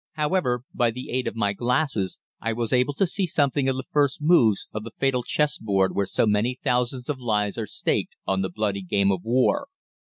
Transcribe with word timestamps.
However, 0.13 0.63
by 0.73 0.89
the 0.89 1.11
aid 1.11 1.27
of 1.27 1.35
my 1.35 1.53
glasses 1.53 2.17
I 2.39 2.53
was 2.53 2.73
able 2.73 2.95
to 2.95 3.05
see 3.05 3.27
something 3.27 3.69
of 3.69 3.75
the 3.77 3.85
first 3.91 4.19
moves 4.19 4.65
on 4.73 4.81
the 4.83 4.89
fatal 4.97 5.21
chess 5.21 5.59
board 5.59 5.93
where 5.95 6.07
so 6.07 6.25
many 6.25 6.57
thousands 6.63 7.07
of 7.07 7.19
lives 7.19 7.55
are 7.59 7.67
staked 7.67 8.15
on 8.25 8.41
the 8.41 8.49
bloody 8.49 8.81
game 8.81 9.11
of 9.11 9.23
war. 9.23 9.67